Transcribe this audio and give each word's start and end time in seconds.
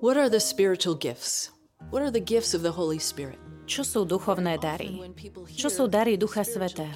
What 0.00 0.16
are 0.16 0.30
the 0.30 0.38
spiritual 0.38 0.94
gifts? 0.94 1.50
What 1.90 2.06
are 2.06 2.12
the 2.14 2.22
gifts 2.22 2.54
of 2.54 2.62
the 2.62 2.70
Holy 2.70 3.02
Spirit? 3.02 3.42
Čo 3.66 3.82
sú 3.82 4.00
duchovné 4.06 4.54
dary? 4.62 4.94
Čo 5.58 5.66
sú 5.66 5.90
dary 5.90 6.14
Ducha 6.14 6.46
Svetého? 6.46 6.94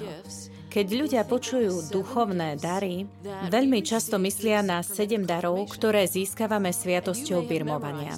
Keď 0.71 0.87
ľudia 0.87 1.27
počujú 1.27 1.91
duchovné 1.91 2.55
dary, 2.63 3.03
veľmi 3.51 3.83
často 3.83 4.15
myslia 4.23 4.63
na 4.63 4.79
sedem 4.87 5.27
darov, 5.27 5.67
ktoré 5.67 6.07
získavame 6.07 6.71
sviatosťou 6.71 7.43
birmovania. 7.43 8.15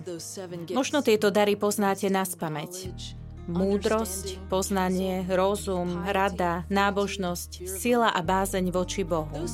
Možno 0.70 1.02
tieto 1.02 1.34
dary 1.34 1.58
poznáte 1.58 2.06
na 2.14 2.22
spameť 2.22 3.25
múdrosť, 3.46 4.50
poznanie, 4.50 5.26
rozum, 5.30 6.02
rada, 6.06 6.66
nábožnosť, 6.70 7.66
sila 7.66 8.10
a 8.10 8.22
bázeň 8.22 8.74
voči 8.74 9.06
Bohu. 9.06 9.46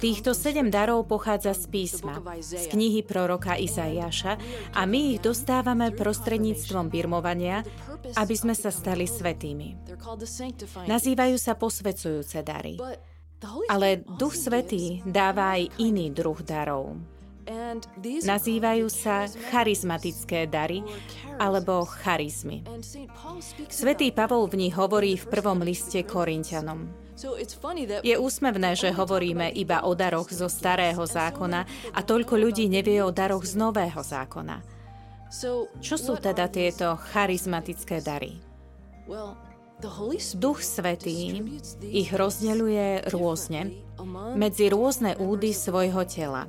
Týchto 0.00 0.32
sedem 0.32 0.72
darov 0.72 1.04
pochádza 1.08 1.52
z 1.52 1.64
písma, 1.68 2.20
z 2.40 2.68
knihy 2.72 3.04
proroka 3.04 3.56
Izaiáša 3.56 4.40
a 4.72 4.80
my 4.88 5.16
ich 5.16 5.20
dostávame 5.20 5.92
prostredníctvom 5.92 6.88
birmovania, 6.88 7.62
aby 8.16 8.34
sme 8.34 8.56
sa 8.56 8.72
stali 8.72 9.04
svetými. 9.04 9.96
Nazývajú 10.88 11.36
sa 11.36 11.54
posvecujúce 11.56 12.40
dary. 12.40 12.80
Ale 13.72 14.04
Duch 14.20 14.36
Svetý 14.36 15.00
dáva 15.08 15.56
aj 15.56 15.80
iný 15.80 16.12
druh 16.12 16.36
darov. 16.44 17.00
Nazývajú 18.24 18.86
sa 18.86 19.26
charizmatické 19.26 20.46
dary 20.46 20.86
alebo 21.40 21.82
charizmy. 21.82 22.62
Svetý 23.66 24.14
Pavol 24.14 24.46
v 24.46 24.66
nich 24.66 24.74
hovorí 24.76 25.18
v 25.18 25.26
prvom 25.26 25.58
liste 25.64 26.00
Korintianom. 26.06 26.86
Je 28.00 28.16
úsmevné, 28.16 28.72
že 28.80 28.96
hovoríme 28.96 29.52
iba 29.52 29.84
o 29.84 29.92
daroch 29.92 30.32
zo 30.32 30.48
starého 30.48 31.04
zákona 31.04 31.92
a 31.92 32.00
toľko 32.00 32.38
ľudí 32.40 32.70
nevie 32.70 33.04
o 33.04 33.12
daroch 33.12 33.44
z 33.44 33.60
nového 33.60 34.00
zákona. 34.00 34.64
Čo 35.84 35.96
sú 36.00 36.16
teda 36.16 36.48
tieto 36.48 36.96
charizmatické 36.96 38.00
dary? 38.00 38.40
Duch 40.36 40.60
Svetý 40.60 41.40
ich 41.88 42.10
rozdeľuje 42.12 43.08
rôzne 43.12 43.60
medzi 44.36 44.68
rôzne 44.72 45.16
údy 45.16 45.52
svojho 45.52 46.04
tela. 46.08 46.48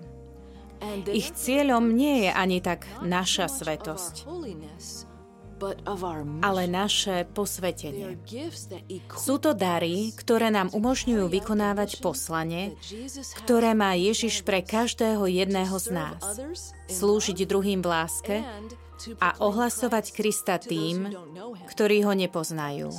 Ich 1.14 1.38
cieľom 1.38 1.94
nie 1.94 2.26
je 2.26 2.32
ani 2.34 2.58
tak 2.58 2.90
naša 3.06 3.46
svetosť, 3.46 4.26
ale 6.42 6.66
naše 6.66 7.30
posvetenie. 7.30 8.18
Sú 9.14 9.38
to 9.38 9.54
dary, 9.54 10.10
ktoré 10.18 10.50
nám 10.50 10.74
umožňujú 10.74 11.30
vykonávať 11.30 12.02
poslanie, 12.02 12.74
ktoré 13.46 13.78
má 13.78 13.94
Ježiš 13.94 14.42
pre 14.42 14.66
každého 14.66 15.30
jedného 15.30 15.78
z 15.78 15.88
nás. 15.94 16.22
Slúžiť 16.90 17.46
druhým 17.46 17.86
v 17.86 17.88
láske 17.88 18.36
a 19.18 19.38
ohlasovať 19.42 20.06
Krista 20.14 20.62
tým, 20.62 21.10
ktorí 21.70 22.06
ho 22.06 22.14
nepoznajú. 22.14 22.94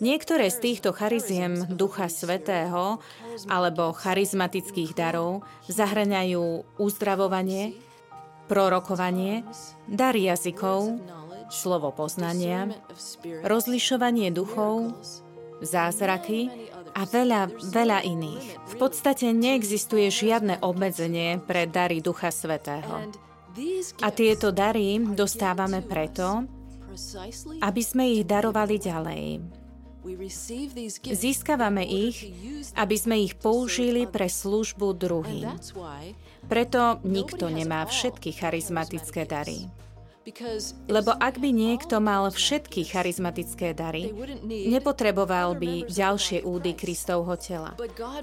Niektoré 0.00 0.46
z 0.48 0.58
týchto 0.60 0.90
chariziem 0.96 1.66
Ducha 1.68 2.08
Svetého 2.08 3.02
alebo 3.48 3.92
charizmatických 3.92 4.92
darov 4.96 5.44
zahraňajú 5.68 6.64
uzdravovanie, 6.80 7.76
prorokovanie, 8.48 9.44
dar 9.88 10.16
jazykov, 10.16 11.00
slovo 11.52 11.92
poznania, 11.92 12.72
rozlišovanie 13.44 14.32
duchov, 14.32 14.96
zázraky 15.62 16.50
a 16.92 17.04
veľa, 17.06 17.48
veľa 17.72 17.98
iných. 18.04 18.46
V 18.72 18.74
podstate 18.76 19.30
neexistuje 19.32 20.08
žiadne 20.12 20.60
obmedzenie 20.60 21.40
pre 21.44 21.64
dary 21.68 22.04
Ducha 22.04 22.32
Svetého. 22.32 23.08
A 24.00 24.08
tieto 24.10 24.48
dary 24.50 24.96
dostávame 25.00 25.84
preto, 25.84 26.48
aby 27.60 27.82
sme 27.84 28.16
ich 28.16 28.24
darovali 28.24 28.76
ďalej. 28.80 29.24
Získavame 31.14 31.86
ich, 31.86 32.34
aby 32.74 32.96
sme 32.98 33.22
ich 33.22 33.38
použili 33.38 34.10
pre 34.10 34.26
službu 34.26 34.98
druhým. 34.98 35.46
Preto 36.50 36.98
nikto 37.06 37.46
nemá 37.46 37.86
všetky 37.86 38.34
charizmatické 38.34 39.22
dary. 39.30 39.70
Lebo 40.86 41.10
ak 41.18 41.42
by 41.42 41.50
niekto 41.50 41.98
mal 41.98 42.30
všetky 42.30 42.86
charizmatické 42.86 43.74
dary, 43.74 44.14
nepotreboval 44.46 45.58
by 45.58 45.90
ďalšie 45.90 46.46
údy 46.46 46.78
Kristovho 46.78 47.34
tela. 47.34 47.74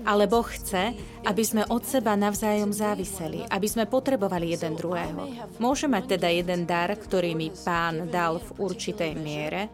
Ale 0.08 0.24
Boh 0.32 0.48
chce, 0.48 0.96
aby 1.28 1.44
sme 1.44 1.68
od 1.68 1.84
seba 1.84 2.16
navzájom 2.16 2.72
záviseli, 2.72 3.44
aby 3.52 3.68
sme 3.68 3.84
potrebovali 3.84 4.56
jeden 4.56 4.80
druhého. 4.80 5.28
Môže 5.60 5.92
mať 5.92 6.16
teda 6.16 6.32
jeden 6.32 6.64
dar, 6.64 6.88
ktorý 6.96 7.36
mi 7.36 7.52
Pán 7.52 8.08
dal 8.08 8.40
v 8.40 8.50
určitej 8.64 9.12
miere 9.20 9.68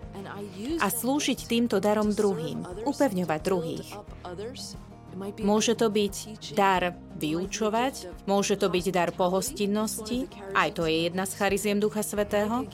a 0.82 0.88
slúžiť 0.90 1.46
týmto 1.46 1.78
darom 1.78 2.10
druhým, 2.10 2.66
upevňovať 2.90 3.40
druhých. 3.46 3.90
Môže 5.40 5.80
to 5.80 5.88
byť 5.88 6.16
dar 6.54 6.92
vyučovať, 7.16 8.28
môže 8.28 8.60
to 8.60 8.68
byť 8.68 8.86
dar 8.92 9.10
pohostinnosti, 9.16 10.28
aj 10.52 10.70
to 10.76 10.84
je 10.84 11.08
jedna 11.08 11.24
z 11.24 11.34
chariziem 11.40 11.80
Ducha 11.80 12.04
Svetého. 12.04 12.68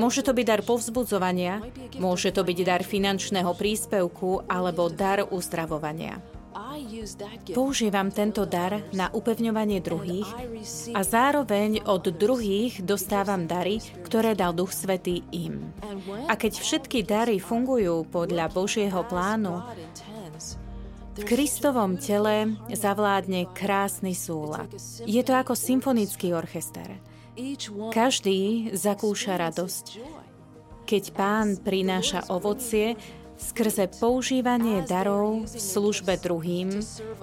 Môže 0.00 0.24
to 0.24 0.32
byť 0.32 0.46
dar 0.48 0.62
povzbudzovania, 0.64 1.60
môže 2.00 2.32
to 2.32 2.40
byť 2.40 2.58
dar 2.64 2.80
finančného 2.80 3.52
príspevku 3.52 4.48
alebo 4.48 4.88
dar 4.88 5.28
uzdravovania. 5.28 6.24
Používam 7.52 8.12
tento 8.12 8.44
dar 8.44 8.80
na 8.92 9.08
upevňovanie 9.12 9.80
druhých 9.80 10.28
a 10.92 11.00
zároveň 11.00 11.84
od 11.84 12.12
druhých 12.12 12.84
dostávam 12.84 13.48
dary, 13.48 13.80
ktoré 14.04 14.36
dal 14.36 14.52
Duch 14.56 14.72
Svetý 14.72 15.24
im. 15.32 15.72
A 16.28 16.36
keď 16.36 16.60
všetky 16.60 17.04
dary 17.04 17.40
fungujú 17.40 18.04
podľa 18.08 18.52
Božieho 18.52 19.00
plánu, 19.04 19.64
v 21.12 21.22
Kristovom 21.28 22.00
tele 22.00 22.56
zavládne 22.72 23.52
krásny 23.52 24.16
súlad. 24.16 24.72
Je 25.04 25.20
to 25.20 25.36
ako 25.36 25.52
symfonický 25.52 26.32
orchester. 26.32 26.96
Každý 27.92 28.72
zakúša 28.72 29.36
radosť, 29.36 29.86
keď 30.88 31.04
pán 31.12 31.60
prináša 31.60 32.28
ovocie 32.32 32.96
skrze 33.36 33.92
používanie 34.00 34.84
darov 34.88 35.44
v 35.44 35.56
službe 35.56 36.16
druhým 36.16 36.80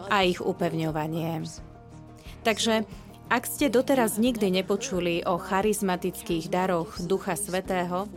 a 0.09 0.25
ich 0.25 0.41
upevňovanie. 0.41 1.45
Takže 2.45 2.85
ak 3.29 3.43
ste 3.45 3.69
doteraz 3.69 4.17
nikdy 4.17 4.49
nepočuli 4.61 5.21
o 5.25 5.37
charizmatických 5.37 6.49
daroch 6.49 6.97
Ducha 6.97 7.37
Svetého, 7.37 8.09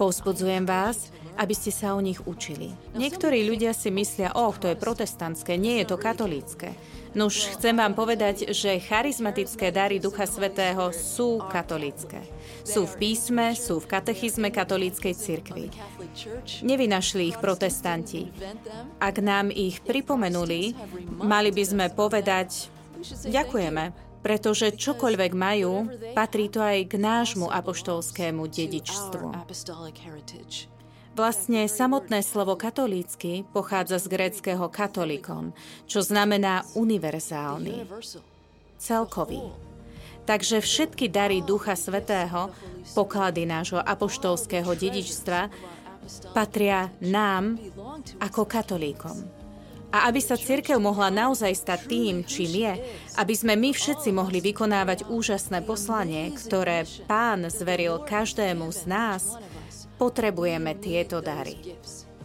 povzbudzujem 0.00 0.64
vás, 0.64 1.12
aby 1.38 1.54
ste 1.54 1.70
sa 1.70 1.94
o 1.94 2.02
nich 2.02 2.18
učili. 2.26 2.74
Niektorí 2.98 3.46
ľudia 3.46 3.70
si 3.70 3.94
myslia, 3.94 4.34
oh, 4.34 4.50
to 4.58 4.66
je 4.66 4.76
protestantské, 4.76 5.54
nie 5.54 5.78
je 5.80 5.94
to 5.94 5.96
katolícke. 5.96 6.74
No 7.16 7.32
už 7.32 7.56
chcem 7.56 7.72
vám 7.72 7.96
povedať, 7.96 8.52
že 8.52 8.82
charizmatické 8.84 9.72
dary 9.72 9.96
Ducha 9.96 10.28
Svetého 10.28 10.92
sú 10.92 11.40
katolícke. 11.48 12.20
Sú 12.66 12.84
v 12.84 12.94
písme, 13.00 13.56
sú 13.56 13.80
v 13.80 13.88
katechizme 13.88 14.52
katolíckej 14.52 15.14
cirkvi. 15.16 15.72
Nevynašli 16.60 17.32
ich 17.32 17.38
protestanti. 17.40 18.28
Ak 19.00 19.22
nám 19.24 19.48
ich 19.48 19.80
pripomenuli, 19.80 20.76
mali 21.22 21.48
by 21.48 21.64
sme 21.64 21.86
povedať, 21.88 22.68
ďakujeme, 23.24 24.08
pretože 24.20 24.74
čokoľvek 24.76 25.32
majú, 25.32 25.88
patrí 26.12 26.52
to 26.52 26.60
aj 26.60 26.92
k 26.92 26.94
nášmu 27.00 27.48
apoštolskému 27.48 28.44
dedičstvu. 28.50 29.32
Vlastne 31.18 31.66
samotné 31.66 32.22
slovo 32.22 32.54
katolícky 32.54 33.42
pochádza 33.50 33.98
z 33.98 34.06
gréckého 34.06 34.70
katolikon, 34.70 35.50
čo 35.90 35.98
znamená 35.98 36.62
univerzálny, 36.78 37.90
celkový. 38.78 39.42
Takže 40.22 40.62
všetky 40.62 41.10
dary 41.10 41.42
Ducha 41.42 41.74
Svetého, 41.74 42.54
poklady 42.94 43.50
nášho 43.50 43.82
apoštolského 43.82 44.70
dedičstva, 44.78 45.50
patria 46.38 46.94
nám 47.02 47.58
ako 48.22 48.46
katolíkom. 48.46 49.18
A 49.90 50.06
aby 50.06 50.22
sa 50.22 50.38
církev 50.38 50.78
mohla 50.78 51.10
naozaj 51.10 51.50
stať 51.50 51.80
tým, 51.90 52.22
čím 52.22 52.62
je, 52.62 52.72
aby 53.18 53.34
sme 53.34 53.58
my 53.58 53.74
všetci 53.74 54.14
mohli 54.14 54.38
vykonávať 54.38 55.10
úžasné 55.10 55.66
poslanie, 55.66 56.30
ktoré 56.30 56.86
Pán 57.10 57.50
zveril 57.50 58.06
každému 58.06 58.70
z 58.70 58.82
nás, 58.86 59.34
Potrebujeme 59.98 60.78
tieto 60.78 61.18
dary. 61.18 61.58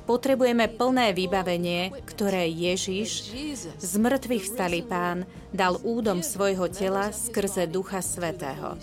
Potrebujeme 0.03 0.67
plné 0.69 1.15
vybavenie, 1.15 1.89
ktoré 2.05 2.45
Ježiš, 2.45 3.33
z 3.79 3.93
mŕtvych 3.97 4.43
vstalý 4.45 4.83
pán, 4.83 5.23
dal 5.49 5.79
údom 5.81 6.19
svojho 6.19 6.67
tela 6.69 7.09
skrze 7.09 7.65
Ducha 7.71 8.03
Svetého. 8.03 8.75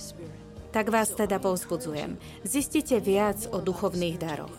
Tak 0.75 0.87
vás 0.89 1.13
teda 1.15 1.39
povzbudzujem. 1.39 2.19
Zistite 2.43 2.99
viac 2.99 3.47
o 3.53 3.61
duchovných 3.61 4.17
daroch. 4.17 4.55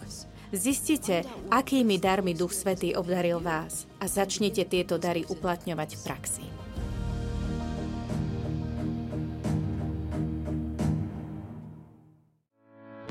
Zistite, 0.51 1.23
akými 1.47 1.95
darmi 1.95 2.35
Duch 2.35 2.51
Svetý 2.51 2.91
obdaril 2.91 3.39
vás 3.39 3.87
a 4.03 4.07
začnite 4.11 4.67
tieto 4.67 4.99
dary 4.99 5.23
uplatňovať 5.23 5.89
v 5.95 6.01
praxi. 6.03 6.60